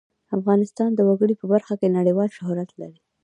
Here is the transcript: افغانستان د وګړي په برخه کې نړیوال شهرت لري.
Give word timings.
افغانستان 0.37 0.89
د 0.95 0.99
وګړي 1.09 1.35
په 1.37 1.45
برخه 1.53 1.73
کې 1.79 1.95
نړیوال 1.97 2.29
شهرت 2.37 2.69
لري. 2.81 2.99